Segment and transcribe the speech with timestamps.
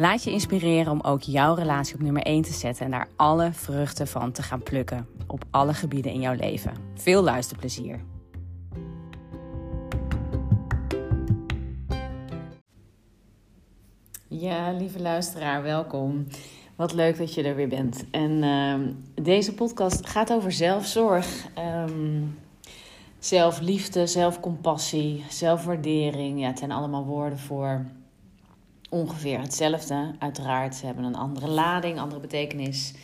[0.00, 3.52] Laat je inspireren om ook jouw relatie op nummer 1 te zetten en daar alle
[3.52, 6.72] vruchten van te gaan plukken op alle gebieden in jouw leven.
[6.94, 8.00] Veel luisterplezier.
[14.28, 16.26] Ja, lieve luisteraar, welkom.
[16.76, 18.04] Wat leuk dat je er weer bent.
[18.10, 21.46] En uh, deze podcast gaat over zelfzorg,
[21.88, 22.38] um,
[23.18, 26.40] zelfliefde, zelfcompassie, zelfwaardering.
[26.40, 27.84] Ja, het zijn allemaal woorden voor
[28.88, 30.14] ongeveer hetzelfde.
[30.18, 32.94] Uiteraard, ze hebben een andere lading, andere betekenis.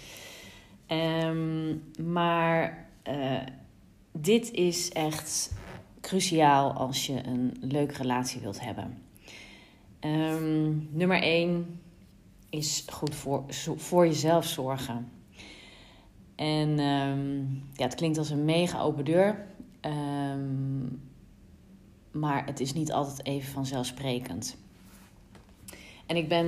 [0.88, 3.40] Um, maar uh,
[4.12, 5.52] dit is echt
[6.00, 9.02] cruciaal als je een leuke relatie wilt hebben.
[10.00, 11.80] Um, nummer 1
[12.50, 13.44] is goed voor,
[13.76, 15.08] voor jezelf zorgen.
[16.36, 19.46] En um, ja, het klinkt als een mega open deur.
[22.12, 24.56] Maar het is niet altijd even vanzelfsprekend.
[26.06, 26.46] En ik ben,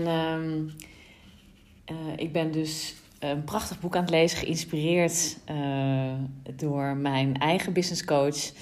[1.91, 6.13] uh, ik ben dus een prachtig boek aan het lezen, geïnspireerd uh,
[6.57, 8.53] door mijn eigen business coach.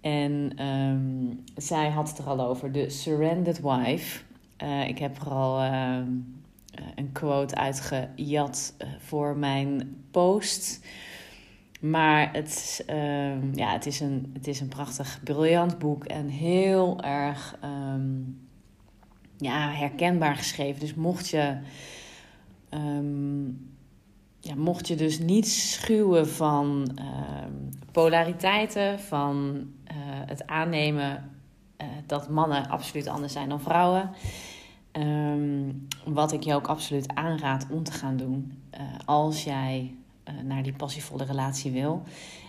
[0.00, 4.22] En um, zij had het er al over, de Surrendered Wife.
[4.62, 5.98] Uh, ik heb er al uh,
[6.94, 10.84] een quote uitgejat voor mijn post.
[11.80, 17.02] Maar het, ehm, ja, het, is een, het is een prachtig, briljant boek en heel
[17.02, 17.58] erg
[19.36, 20.80] ja, herkenbaar geschreven.
[20.80, 21.56] Dus mocht je,
[22.70, 23.70] um,
[24.40, 26.98] ja, mocht je dus niet schuwen van
[27.92, 31.30] polariteiten, van uh, het aannemen
[31.80, 34.10] uh, dat mannen absoluut anders zijn dan vrouwen.
[34.92, 39.94] Um, wat ik je ook absoluut aanraad om te gaan doen uh, als jij
[40.42, 42.02] naar die passievolle relatie wil.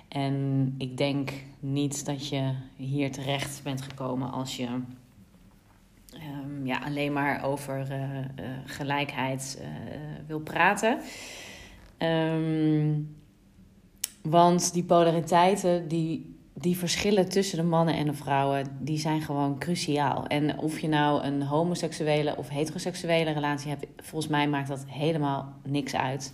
[0.08, 4.68] En ik denk niet dat je hier terecht bent gekomen als je
[6.22, 7.88] um, ja, alleen maar over
[8.66, 9.62] gelijkheid
[10.28, 11.00] wil praten.
[12.00, 13.16] Um,
[14.22, 19.60] want die polariteiten die die verschillen tussen de mannen en de vrouwen, die zijn gewoon
[19.60, 20.28] cruciaal.
[20.28, 25.54] En of je nou een homoseksuele of heteroseksuele relatie hebt, volgens mij maakt dat helemaal
[25.64, 26.34] niks uit.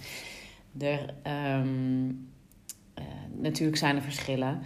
[0.80, 1.62] Er, uh,
[3.38, 4.62] natuurlijk zijn er verschillen.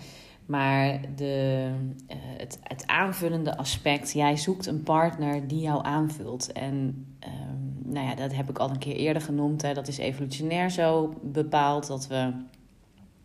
[0.47, 1.67] Maar de,
[2.09, 6.51] uh, het, het aanvullende aspect, jij zoekt een partner die jou aanvult.
[6.51, 9.61] En um, nou ja, dat heb ik al een keer eerder genoemd.
[9.61, 9.73] Hè.
[9.73, 12.31] Dat is evolutionair zo bepaald dat we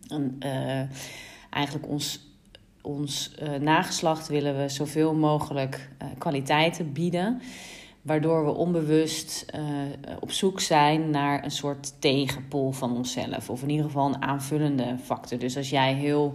[0.07, 0.35] een.
[0.39, 0.81] Uh,
[1.49, 2.19] eigenlijk ons,
[2.81, 7.41] ons uh, nageslacht willen we zoveel mogelijk kwaliteiten bieden.
[8.01, 9.45] Waardoor we onbewust
[10.19, 13.49] op zoek zijn naar een soort tegenpol van onszelf.
[13.49, 15.39] Of in ieder geval een aanvullende factor.
[15.39, 16.33] Dus als jij heel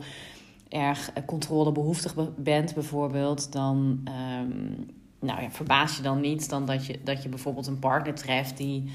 [0.68, 4.08] erg controlebehoeftig bent, bijvoorbeeld, dan
[4.40, 4.86] um,
[5.20, 8.56] nou ja, verbaas je dan niet dan dat je, dat je bijvoorbeeld een partner treft
[8.56, 8.90] die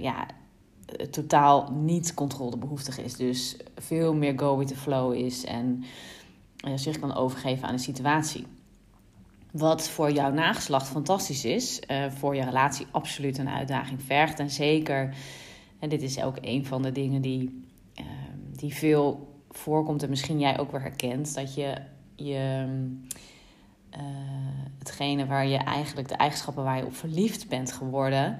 [0.00, 0.26] ja,
[0.86, 3.16] eh, totaal niet controlebehoeftig is.
[3.16, 5.84] Dus veel meer go with the flow is en
[6.74, 8.46] zich kan overgeven aan de situatie.
[9.52, 14.38] Wat voor jouw nageslacht fantastisch is, voor je relatie absoluut een uitdaging vergt.
[14.38, 15.14] En zeker,
[15.78, 17.64] en dit is ook een van de dingen die,
[18.00, 18.04] uh,
[18.56, 21.74] die veel voorkomt en misschien jij ook weer herkent, dat je
[22.14, 22.66] je.
[23.94, 24.02] Uh,
[24.78, 28.38] hetgene waar je eigenlijk de eigenschappen waar je op verliefd bent geworden,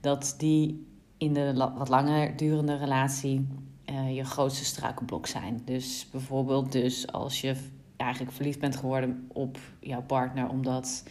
[0.00, 0.86] dat die
[1.16, 3.48] in de wat langer durende relatie
[3.90, 5.62] uh, je grootste struikelblok zijn.
[5.64, 7.56] Dus bijvoorbeeld dus als je
[7.96, 11.02] eigenlijk verliefd bent geworden op jouw partner omdat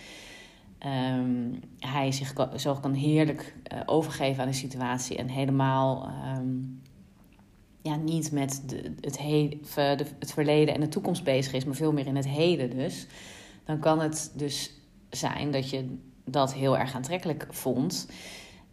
[0.77, 6.47] Ehm, hij zich zo kan heerlijk uh, overgeven aan de situatie en helemaal ehm,
[7.81, 11.75] ja, niet met de, het, he, de, het verleden en de toekomst bezig is, maar
[11.75, 13.07] veel meer in het heden dus.
[13.65, 14.73] Dan kan het dus
[15.09, 18.09] zijn dat je dat heel erg aantrekkelijk vond.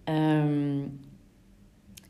[0.05, 1.01] Um,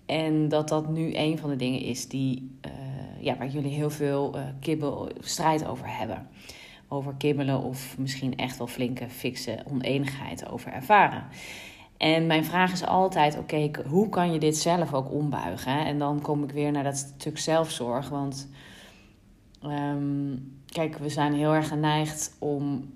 [0.07, 2.73] en dat dat nu een van de dingen is die, uh,
[3.21, 6.29] ja, waar jullie heel veel uh, kibbel, strijd over hebben.
[6.89, 11.25] Over kibbelen of misschien echt wel flinke, fikse oneenigheid over ervaren.
[11.97, 15.85] En mijn vraag is altijd: oké, hoe kan je dit zelf ook ombuigen?
[15.87, 18.09] En dan kom ik weer naar dat stuk zelfzorg.
[18.09, 18.49] Want
[19.63, 22.93] um, kijk, we zijn heel erg geneigd om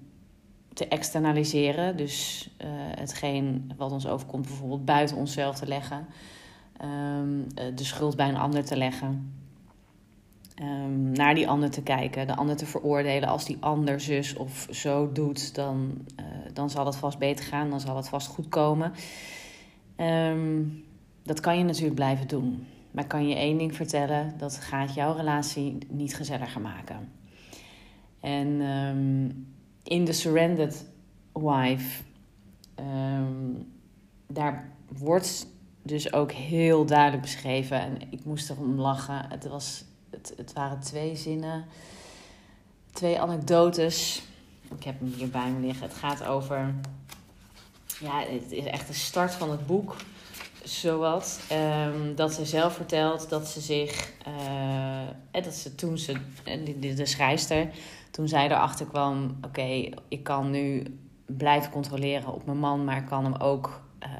[0.72, 1.96] te externaliseren.
[1.96, 6.06] Dus uh, hetgeen wat ons overkomt, bijvoorbeeld buiten onszelf te leggen.
[6.84, 9.32] Um, de schuld bij een ander te leggen.
[10.62, 13.28] Um, naar die ander te kijken, de ander te veroordelen.
[13.28, 17.70] Als die ander zus of zo doet, dan, uh, dan zal het vast beter gaan,
[17.70, 18.93] dan zal het vast goed komen.
[19.96, 20.84] Um,
[21.22, 22.66] dat kan je natuurlijk blijven doen.
[22.90, 27.12] Maar kan je één ding vertellen: dat gaat jouw relatie niet gezelliger maken.
[28.20, 28.61] En
[29.82, 30.87] in de Surrendered
[31.32, 32.02] Wife,
[34.26, 35.46] daar wordt
[35.82, 37.81] dus ook heel duidelijk beschreven.
[37.81, 39.25] En ik moest erom lachen.
[39.28, 41.64] Het, was, het, het waren twee zinnen,
[42.93, 44.22] twee anekdotes.
[44.76, 45.88] Ik heb hem hier bij me liggen.
[45.88, 46.75] Het gaat over.
[48.00, 49.96] Ja, het is echt de start van het boek.
[50.62, 51.40] Zowat.
[51.52, 54.12] Um, dat ze zelf vertelt dat ze zich.
[54.28, 56.16] Uh, dat ze toen ze.
[56.81, 57.69] De, de schrijfster.
[58.11, 59.38] Toen zij erachter kwam.
[59.44, 60.84] Oké, ik kan nu
[61.26, 62.84] blijven controleren op mijn man.
[62.84, 63.81] Maar ik kan hem ook.
[64.02, 64.11] Uh,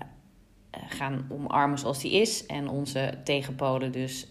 [0.71, 2.47] eh, gaan omarmen zoals die is.
[2.47, 4.29] En onze tegenpolen dus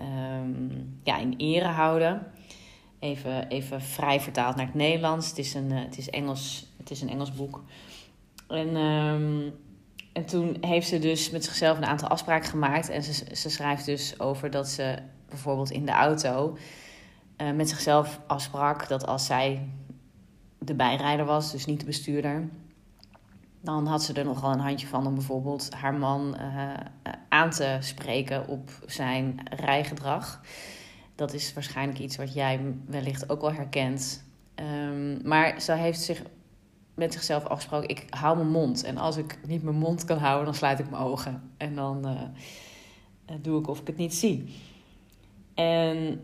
[0.00, 2.26] um, ja, in ere houden.
[2.98, 5.28] Even, even vrij vertaald naar het Nederlands.
[5.28, 7.64] Het is een, uh, het is Engels, het is een Engels boek.
[8.48, 9.54] En, um,
[10.12, 12.88] en toen heeft ze dus met zichzelf een aantal afspraken gemaakt.
[12.88, 14.98] En ze, ze schrijft dus over dat ze
[15.28, 16.56] bijvoorbeeld in de auto
[17.36, 19.68] uh, met zichzelf afsprak dat als zij
[20.58, 22.48] de bijrijder was, dus niet de bestuurder,
[23.66, 26.74] dan had ze er nogal een handje van om bijvoorbeeld haar man uh,
[27.28, 30.40] aan te spreken op zijn rijgedrag.
[31.14, 34.24] Dat is waarschijnlijk iets wat jij wellicht ook wel herkent.
[34.54, 36.22] Um, maar ze heeft zich
[36.94, 38.84] met zichzelf afgesproken: ik hou mijn mond.
[38.84, 41.50] En als ik niet mijn mond kan houden, dan sluit ik mijn ogen.
[41.56, 44.54] En dan uh, doe ik of ik het niet zie.
[45.54, 46.20] En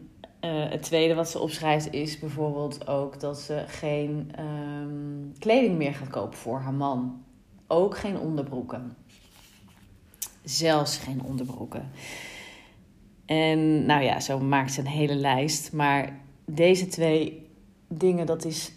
[0.46, 6.08] het tweede wat ze opschrijft is bijvoorbeeld ook dat ze geen um, kleding meer gaat
[6.08, 7.22] kopen voor haar man.
[7.72, 8.96] Ook geen onderbroeken.
[10.44, 11.90] Zelfs geen onderbroeken.
[13.26, 15.72] En nou ja, zo maakt ze een hele lijst.
[15.72, 17.50] Maar deze twee
[17.88, 18.72] dingen, dat is,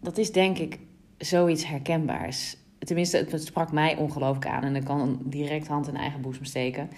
[0.00, 0.78] dat is denk ik
[1.16, 2.56] zoiets herkenbaars.
[2.78, 4.62] Tenminste, het, sprak mij ongelooflijk aan.
[4.62, 6.90] En ik kan direct hand in eigen boezem steken.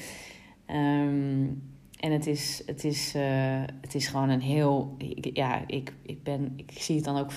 [0.67, 1.63] Um,
[2.01, 4.97] en het is, het, is, uh, het is gewoon een heel.
[5.33, 7.31] Ja, ik, ik, ben, ik zie het dan ook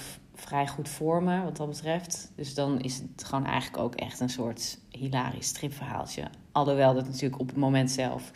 [0.44, 2.32] vrij goed voor me wat dat betreft.
[2.36, 6.24] Dus dan is het gewoon eigenlijk ook echt een soort hilarisch stripverhaaltje.
[6.52, 8.32] Alhoewel dat natuurlijk op het moment zelf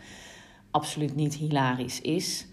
[0.72, 2.46] absoluut niet hilarisch is.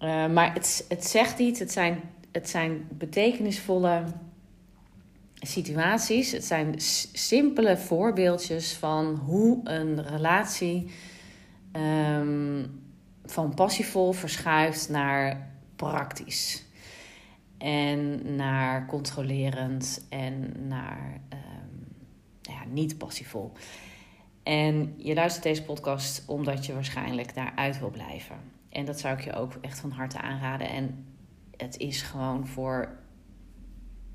[0.00, 1.58] Uh, maar het, het zegt iets.
[1.58, 2.00] Het zijn,
[2.32, 4.04] het zijn betekenisvolle
[5.34, 6.32] situaties.
[6.32, 6.74] Het zijn
[7.12, 10.90] simpele voorbeeldjes van hoe een relatie
[12.16, 12.80] um,
[13.24, 16.64] van passievol verschuift naar praktisch.
[17.62, 21.96] En naar controlerend en naar um,
[22.40, 23.52] ja, niet passievol.
[24.42, 28.36] En je luistert deze podcast omdat je waarschijnlijk daaruit wil blijven.
[28.68, 30.68] En dat zou ik je ook echt van harte aanraden.
[30.68, 31.04] En
[31.56, 32.88] het is gewoon voor.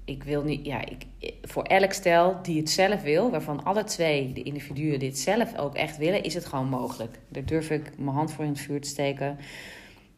[0.06, 0.66] Ik wil niet.
[0.66, 1.06] Ja, ik,
[1.42, 5.76] voor elk stel die het zelf wil, waarvan alle twee de individuen dit zelf ook
[5.76, 7.20] echt willen, is het gewoon mogelijk.
[7.30, 9.38] Daar durf ik mijn hand voor in het vuur te steken.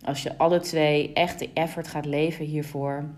[0.01, 3.10] Als je alle twee echt de effort gaat leven hiervoor,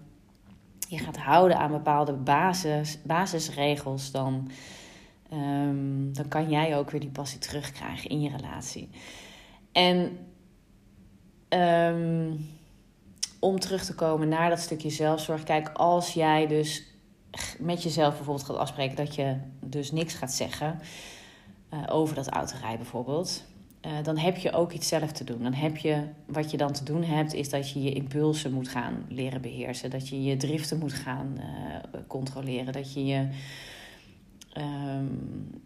[0.90, 4.52] je gaat houden aan bepaalde basis, basisregels, dan,
[5.34, 8.90] um, dan kan jij ook weer die passie terugkrijgen in je relatie.
[9.72, 10.18] En
[11.50, 12.50] um,
[13.40, 15.44] om terug te komen naar dat stukje zelfzorg.
[15.44, 16.84] Kijk, als jij dus
[17.60, 20.80] met jezelf bijvoorbeeld gaat afspreken dat je dus niks gaat zeggen
[21.74, 23.44] uh, over dat autorijden bijvoorbeeld.
[23.86, 25.44] Uh, dan heb je ook iets zelf te doen.
[25.44, 28.68] Dan heb je, wat je dan te doen hebt, is dat je je impulsen moet
[28.68, 29.90] gaan leren beheersen.
[29.90, 32.74] Dat je je driften moet gaan uh, controleren.
[32.74, 33.28] Dat je je.
[34.58, 35.62] Um,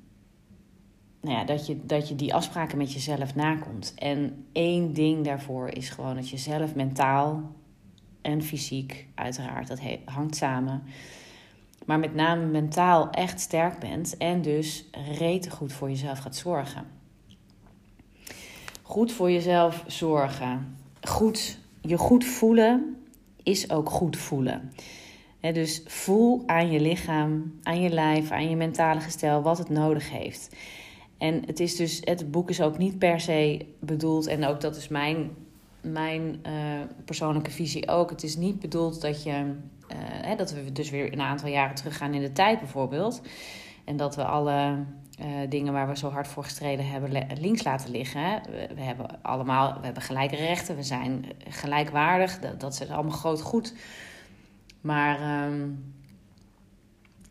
[1.22, 3.93] nou ja, dat je, dat je die afspraken met jezelf nakomt.
[3.95, 7.55] En één ding daarvoor is gewoon dat je zelf mentaal
[8.22, 10.84] en fysiek, uiteraard, dat hangt samen.
[11.86, 14.86] maar met name mentaal echt sterk bent en dus
[15.17, 16.86] rete goed voor jezelf gaat zorgen.
[18.88, 20.77] Goed voor jezelf zorgen.
[21.01, 22.98] Goed, je goed voelen
[23.44, 24.72] is ook goed voelen.
[25.39, 30.10] dus voel aan je lichaam, aan je lijf, aan je mentale gestel wat het nodig
[30.10, 30.56] heeft.
[31.18, 34.75] En het is dus, het boek is ook niet per se bedoeld, en ook dat
[34.75, 35.30] is mijn,
[35.82, 36.51] mijn uh,
[37.06, 38.10] persoonlijke visie ook.
[38.10, 39.54] Het is niet bedoeld dat je,
[39.98, 43.22] hè, dat we dus weer een aantal jaren teruggaan in de tijd bijvoorbeeld.
[43.86, 44.84] En dat we alle
[45.20, 48.42] uh, dingen waar we zo hard voor gestreden hebben links laten liggen.
[48.44, 52.39] We, we, hebben allemaal, we hebben gelijke rechten, we zijn gelijkwaardig.
[52.39, 53.74] Dat, dat is allemaal groot goed.
[54.82, 55.94] Maar um,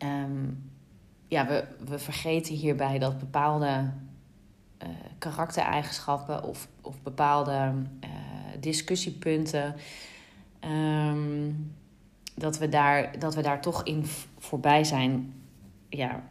[0.03, 0.71] um,
[1.27, 3.91] ja, we, we vergeten hierbij dat bepaalde
[4.83, 7.73] uh, karaktereigenschappen of, of bepaalde
[8.59, 9.75] discussiepunten,
[10.61, 11.73] um,
[12.35, 14.05] dat, we daar, dat we daar toch in
[14.37, 15.33] voorbij zijn,
[15.89, 16.23] ja,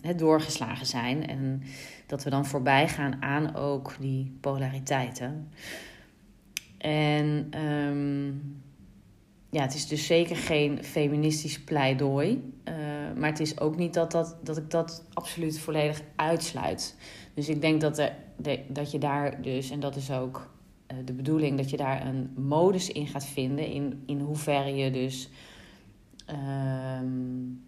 [0.00, 1.26] het doorgeslagen zijn.
[1.26, 1.62] En
[2.06, 5.48] dat we dan voorbij gaan aan ook die polariteiten.
[6.78, 8.62] En um,
[9.50, 12.52] ja, het is dus zeker geen feministisch pleidooi.
[12.68, 12.74] Uh,
[13.16, 16.96] maar het is ook niet dat, dat, dat ik dat absoluut volledig uitsluit.
[17.34, 18.12] Dus ik denk dat, er,
[18.68, 20.50] dat je daar dus, en dat is ook
[20.92, 23.66] uh, de bedoeling, dat je daar een modus in gaat vinden.
[23.66, 25.28] In, in hoeverre je dus
[26.98, 27.64] um,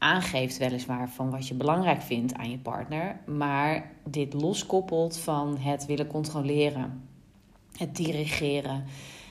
[0.00, 3.20] aangeeft, weliswaar, van wat je belangrijk vindt aan je partner.
[3.26, 7.08] Maar dit loskoppelt van het willen controleren,
[7.76, 8.84] het dirigeren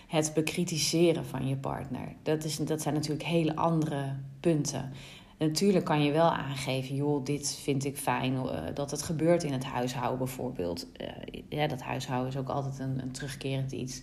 [0.10, 2.14] het bekritiseren van je partner.
[2.24, 4.92] Dat, is, dat zijn natuurlijk hele andere punten.
[5.38, 9.54] natuurlijk kan je wel aangeven, joh, dit vind ik fijn, uh, dat het gebeurt in
[9.54, 10.88] het huishouden bijvoorbeeld.
[11.02, 11.08] Uh,
[11.50, 14.02] ja, dat huishouden is ook altijd een, een terugkerend iets.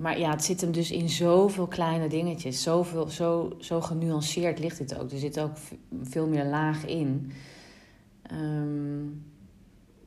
[0.00, 2.62] Maar ja, het zit hem dus in zoveel kleine dingetjes.
[2.62, 5.10] Zoveel, zo, zo genuanceerd ligt het ook.
[5.10, 5.56] Er zit ook
[6.02, 7.32] veel meer laag in.
[8.32, 9.24] Um,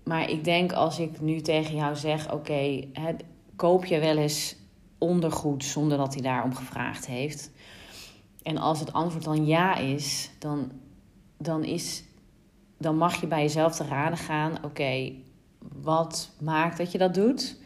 [0.04, 2.80] maar ik denk als ik nu tegen jou zeg: oké,
[3.56, 4.56] koop je wel eens
[4.98, 7.52] ondergoed zonder dat hij daarom gevraagd heeft?
[8.44, 10.72] En als het antwoord dan ja is, dan,
[11.38, 12.04] dan, is,
[12.78, 15.12] dan mag je bij jezelf te raden gaan: oké,
[15.82, 17.64] wat maakt dat je dat doet?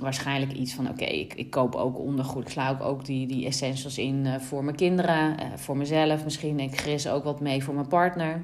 [0.00, 2.42] Waarschijnlijk iets van: oké, ik, ik koop ook ondergoed.
[2.42, 6.24] Ik sla ook, ook die, die essentials in uh, voor mijn kinderen, uh, voor mezelf.
[6.24, 8.42] Misschien ik gris ook wat mee voor mijn partner.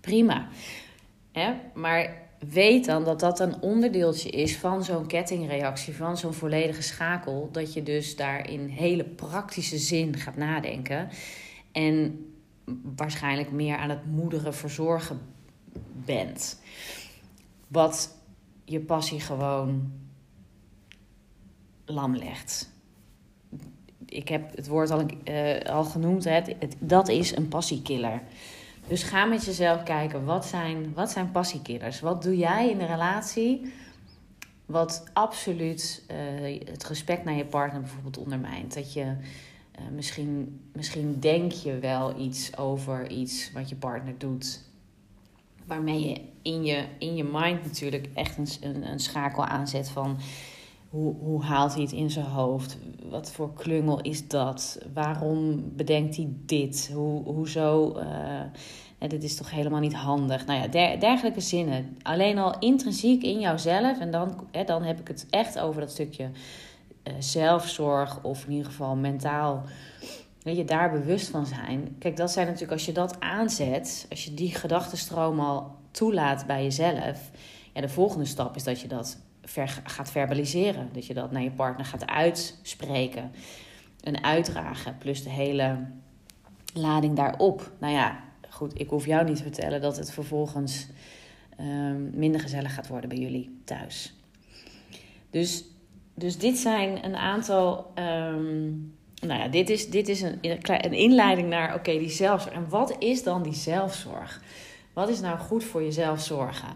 [0.00, 0.48] Prima.
[1.32, 1.52] Hè?
[1.74, 7.48] Maar weet dan dat dat een onderdeeltje is van zo'n kettingreactie, van zo'n volledige schakel.
[7.52, 11.08] Dat je dus daar in hele praktische zin gaat nadenken.
[11.72, 12.26] En
[12.96, 15.20] waarschijnlijk meer aan het moederen verzorgen
[16.04, 16.60] bent.
[17.68, 18.14] Wat
[18.64, 19.92] je passie gewoon
[21.86, 22.74] lam legt.
[24.06, 26.40] Ik heb het woord al, uh, al genoemd, hè?
[26.78, 28.22] Dat is een passiekiller.
[28.88, 32.00] Dus ga met jezelf kijken, wat zijn, wat zijn passiekillers?
[32.00, 33.72] Wat doe jij in de relatie
[34.66, 38.74] wat absoluut uh, het respect naar je partner bijvoorbeeld ondermijnt?
[38.74, 44.60] Dat je uh, misschien, misschien denk je wel iets over iets wat je partner doet,
[45.64, 50.18] waarmee je in je, in je mind natuurlijk echt een, een, een schakel aanzet van
[50.88, 52.78] hoe, hoe haalt hij het in zijn hoofd?
[53.10, 54.78] Wat voor klungel is dat?
[54.94, 56.90] Waarom bedenkt hij dit?
[56.94, 57.98] Hoe, hoezo?
[57.98, 60.46] Uh, dit is toch helemaal niet handig?
[60.46, 61.96] Nou ja, der, dergelijke zinnen.
[62.02, 63.98] Alleen al intrinsiek in jouzelf.
[63.98, 66.24] En dan, hè, dan heb ik het echt over dat stukje
[67.04, 68.22] uh, zelfzorg.
[68.22, 69.62] Of in ieder geval mentaal.
[70.42, 71.96] Weet je, daar bewust van zijn.
[71.98, 74.06] Kijk, dat zijn natuurlijk als je dat aanzet.
[74.10, 77.30] Als je die gedachtenstroom al toelaat bij jezelf.
[77.72, 79.18] Ja, de volgende stap is dat je dat
[79.84, 80.88] gaat verbaliseren.
[80.92, 83.32] Dat je dat naar je partner gaat uitspreken
[84.02, 84.98] en uitdragen.
[84.98, 85.86] Plus de hele
[86.74, 87.72] lading daarop.
[87.78, 90.86] Nou ja, goed, ik hoef jou niet te vertellen dat het vervolgens
[91.60, 94.14] um, minder gezellig gaat worden bij jullie thuis.
[95.30, 95.64] Dus,
[96.14, 97.92] dus dit zijn een aantal.
[97.94, 98.94] Um,
[99.26, 102.54] nou ja, dit is, dit is een, een inleiding naar, oké, die zelfzorg.
[102.54, 104.42] En wat is dan die zelfzorg?
[104.92, 106.68] Wat is nou goed voor jezelf zorgen?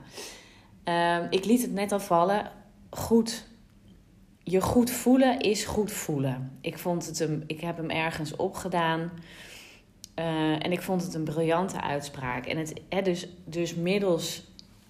[0.84, 2.50] Um, ik liet het net al vallen
[2.90, 3.48] goed.
[4.42, 6.58] Je goed voelen is goed voelen.
[6.60, 9.10] Ik, vond het een, ik heb hem ergens opgedaan.
[10.18, 12.46] Uh, en ik vond het een briljante uitspraak.
[12.46, 14.44] En het, hè, dus, dus middels,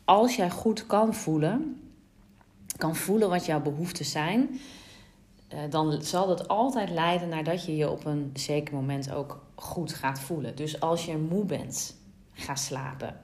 [0.05, 1.81] als jij goed kan voelen,
[2.77, 4.61] kan voelen wat jouw behoeften zijn,
[5.55, 9.43] uh, dan zal dat altijd leiden naar dat je je op een zeker moment ook
[9.55, 10.57] goed gaat voelen.
[10.57, 11.97] Dus als je moe bent,
[12.33, 13.21] ga slapen.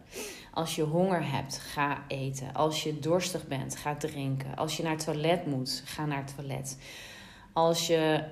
[0.56, 2.52] Als je honger hebt, ga eten.
[2.52, 4.56] Als je dorstig bent, ga drinken.
[4.56, 6.78] Als je naar het toilet moet, ga naar het toilet.
[7.52, 8.24] Als je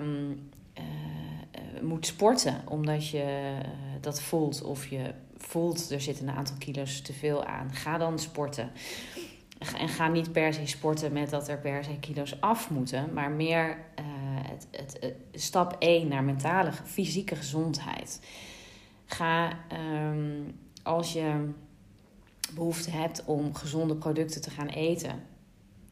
[0.00, 3.54] um, uh, moet sporten omdat je
[4.00, 8.18] dat voelt of je voelt er zitten een aantal kilo's te veel aan, ga dan
[8.18, 8.70] sporten.
[9.78, 13.30] En ga niet per se sporten met dat er per se kilo's af moeten, maar
[13.30, 13.84] meer
[14.46, 18.20] het, het, stap 1 naar mentale, fysieke gezondheid.
[19.06, 21.50] Ga um, als je
[22.54, 25.22] behoefte hebt om gezonde producten te gaan eten,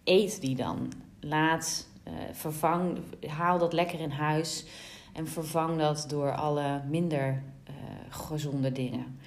[0.04, 0.92] eet die dan.
[1.20, 4.64] Laat, uh, vervang, haal dat lekker in huis
[5.12, 7.74] en vervang dat door alle minder uh,
[8.08, 9.18] gezonde dingen.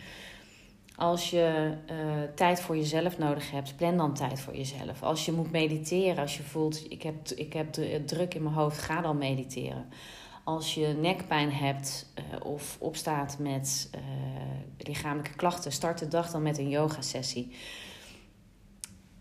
[0.95, 1.95] Als je uh,
[2.35, 5.03] tijd voor jezelf nodig hebt, plan dan tijd voor jezelf.
[5.03, 7.73] Als je moet mediteren, als je voelt, ik heb, ik heb
[8.05, 9.85] druk in mijn hoofd, ga dan mediteren.
[10.43, 12.13] Als je nekpijn hebt
[12.43, 13.89] of opstaat met
[14.87, 17.55] lichamelijke klachten, start de dag dan met een yoga-sessie.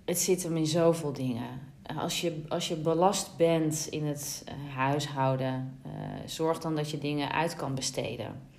[0.04, 1.60] Het zit hem in zoveel dingen.
[1.98, 5.80] Als je, als je belast bent in het uh, huishouden,
[6.26, 8.50] zorg dan dat je dingen uit kan besteden.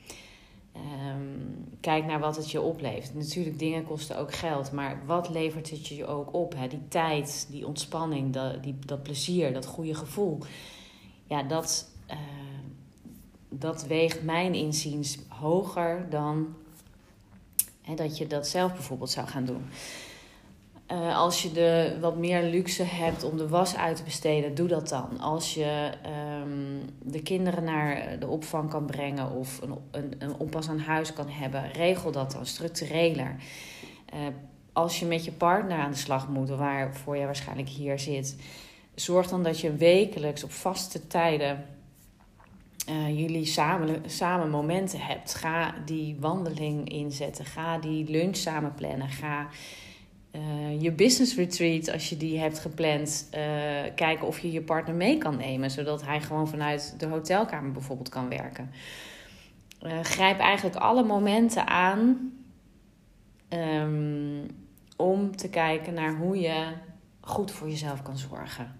[0.75, 3.13] Um, kijk naar wat het je oplevert.
[3.13, 6.53] Natuurlijk, dingen kosten ook geld, maar wat levert het je ook op?
[6.55, 6.67] Hè?
[6.67, 10.39] Die tijd, die ontspanning, dat, die, dat plezier, dat goede gevoel.
[11.25, 12.17] Ja, dat, uh,
[13.49, 16.55] dat weegt mijn inziens hoger dan
[17.95, 19.65] dat je dat zelf bijvoorbeeld zou gaan doen.
[20.91, 24.67] Uh, als je de wat meer luxe hebt om de was uit te besteden, doe
[24.67, 25.19] dat dan.
[25.19, 25.91] Als je
[26.41, 31.13] um, de kinderen naar de opvang kan brengen of een, een, een oppas aan huis
[31.13, 33.35] kan hebben, regel dat dan structureler.
[34.13, 34.19] Uh,
[34.73, 38.35] als je met je partner aan de slag moet, waarvoor je waarschijnlijk hier zit,
[38.95, 41.65] zorg dan dat je wekelijks op vaste tijden
[42.89, 45.35] uh, jullie samen, samen momenten hebt.
[45.35, 47.45] Ga die wandeling inzetten.
[47.45, 49.09] Ga die lunch samen plannen.
[49.09, 49.47] Ga
[50.31, 53.39] uh, je business retreat, als je die hebt gepland, uh,
[53.95, 55.71] kijken of je je partner mee kan nemen.
[55.71, 58.71] Zodat hij gewoon vanuit de hotelkamer bijvoorbeeld kan werken.
[60.01, 62.31] grijp eigenlijk alle momenten aan
[63.49, 64.45] um,
[64.97, 66.73] om te kijken naar hoe je
[67.21, 68.75] goed voor jezelf kan zorgen.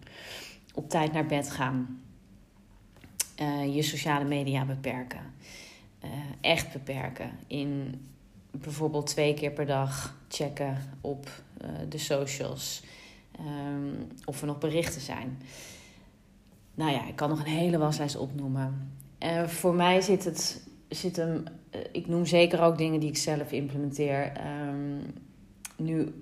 [0.74, 2.02] Op tijd naar bed gaan
[3.42, 5.34] uh, je sociale media beperken.
[6.04, 6.10] Uh,
[6.42, 7.32] echt beperken.
[7.48, 8.02] In
[8.52, 11.30] bijvoorbeeld twee keer per dag checken op
[11.62, 12.84] uh, de socials.
[13.40, 15.42] Um, of er nog berichten zijn.
[16.76, 18.92] Nou ja, ik kan nog een hele waslijst opnoemen.
[19.46, 20.68] voor mij zit het.
[20.90, 21.44] Zit hem,
[21.92, 24.32] ik noem zeker ook dingen die ik zelf implementeer.
[24.68, 25.14] Um,
[25.76, 26.14] nu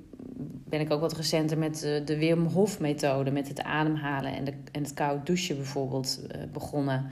[0.71, 4.43] ben ik ook wat recenter met de, de Wim Hof methode, met het ademhalen en,
[4.43, 7.07] de, en het koud douchen bijvoorbeeld uh, begonnen.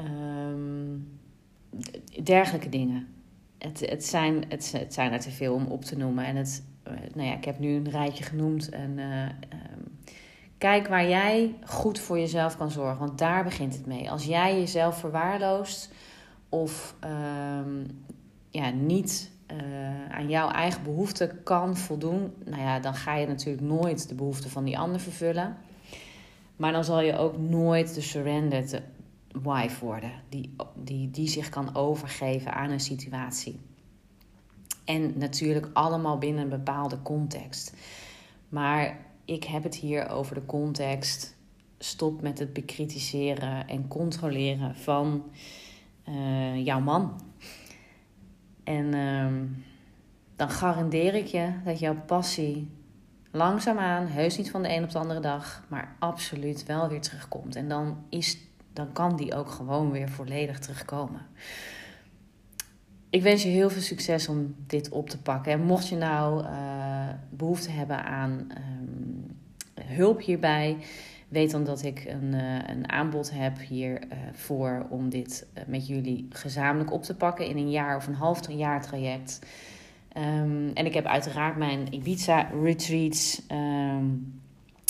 [0.00, 1.18] Um,
[2.22, 3.06] dergelijke dingen.
[3.58, 6.24] Het, het, zijn, het, zijn er te veel om op te noemen.
[6.24, 8.68] En het, uh, nou ja, ik heb nu een rijtje genoemd.
[8.68, 9.98] En um,
[10.58, 12.98] kijk waar jij goed voor jezelf kan zorgen.
[12.98, 14.10] Want daar begint het mee.
[14.10, 15.92] Als jij jezelf verwaarloost
[16.48, 17.86] of um,
[18.50, 23.66] ja, niet uh, aan jouw eigen behoeften kan voldoen, nou ja, dan ga je natuurlijk
[23.66, 25.56] nooit de behoeften van die ander vervullen.
[26.56, 28.82] Maar dan zal je ook nooit de surrendered
[29.42, 33.60] wife worden, die, die, die zich kan overgeven aan een situatie.
[34.84, 37.76] En natuurlijk allemaal binnen een bepaalde context.
[38.48, 41.36] Maar ik heb het hier over de context.
[41.78, 45.24] Stop met het bekritiseren en controleren van
[46.08, 47.20] uh, jouw man
[48.68, 49.64] en um,
[50.36, 52.70] dan garandeer ik je dat jouw passie
[53.30, 57.56] langzaamaan, heus niet van de een op de andere dag, maar absoluut wel weer terugkomt.
[57.56, 58.38] En dan, is,
[58.72, 61.26] dan kan die ook gewoon weer volledig terugkomen.
[63.10, 65.52] Ik wens je heel veel succes om dit op te pakken.
[65.52, 68.46] En mocht je nou uh, behoefte hebben aan
[68.80, 69.36] um,
[69.84, 70.76] hulp hierbij,
[71.28, 75.86] Weet dan dat ik een, uh, een aanbod heb hiervoor uh, om dit uh, met
[75.86, 79.38] jullie gezamenlijk op te pakken in een jaar of een half jaar traject.
[80.16, 84.40] Um, en ik heb uiteraard mijn Ibiza retreats, um,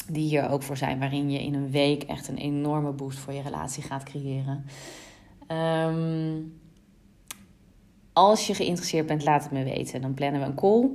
[0.09, 3.33] die hier ook voor zijn, waarin je in een week echt een enorme boost voor
[3.33, 4.64] je relatie gaat creëren.
[5.48, 6.53] Um,
[8.12, 10.01] als je geïnteresseerd bent, laat het me weten.
[10.01, 10.90] Dan plannen we een call.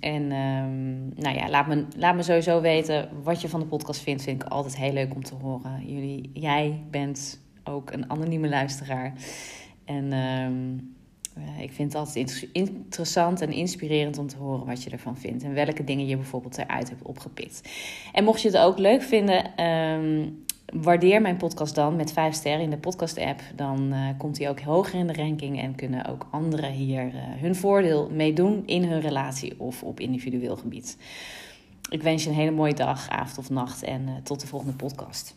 [0.00, 4.00] En um, nou ja, laat me, laat me sowieso weten wat je van de podcast
[4.00, 4.22] vindt.
[4.22, 5.86] Vind ik altijd heel leuk om te horen.
[5.86, 9.12] Jullie, jij bent ook een anonieme luisteraar.
[9.84, 10.94] En um,
[11.58, 15.42] ik vind het altijd interessant en inspirerend om te horen wat je ervan vindt.
[15.42, 17.70] En welke dingen je bijvoorbeeld eruit hebt opgepikt.
[18.12, 19.56] En mocht je het ook leuk vinden,
[20.66, 23.40] waardeer mijn podcast dan met 5 sterren in de podcast-app.
[23.54, 27.12] Dan uh, komt hij ook hoger in de ranking en kunnen ook anderen hier uh,
[27.14, 30.96] hun voordeel mee doen in hun relatie of op individueel gebied.
[31.88, 34.74] Ik wens je een hele mooie dag, avond of nacht en uh, tot de volgende
[34.74, 35.36] podcast.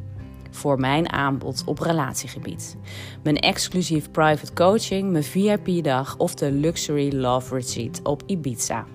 [0.51, 2.77] voor mijn aanbod op relatiegebied.
[3.23, 8.85] Mijn exclusief private coaching, mijn VIP-dag of de Luxury Love Retreat op Ibiza.